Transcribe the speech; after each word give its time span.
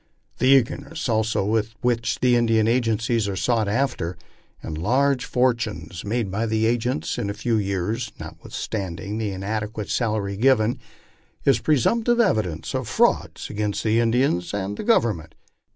The 0.39 0.47
eagerness 0.47 1.07
also 1.07 1.45
with 1.45 1.75
which 1.81 2.17
Indian 2.23 2.67
agencies 2.67 3.27
are 3.27 3.35
sought 3.35 3.67
after, 3.67 4.17
and 4.63 4.75
large 4.75 5.25
fortunes 5.25 6.03
made 6.03 6.31
by 6.31 6.47
the 6.47 6.65
agents 6.65 7.19
in 7.19 7.29
a 7.29 7.35
few 7.35 7.55
years, 7.57 8.11
notwithstanding 8.19 9.19
the 9.19 9.29
inadequate 9.29 9.91
salary 9.91 10.37
given, 10.37 10.79
is 11.45 11.59
pre 11.59 11.77
sumptive 11.77 12.19
evidence 12.19 12.73
of 12.73 12.87
frauds 12.87 13.51
against 13.51 13.83
the 13.83 13.99
Indians 13.99 14.55
and 14.55 14.75
the 14.75 14.83
Government. 14.83 15.35